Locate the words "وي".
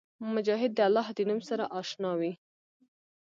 2.19-2.33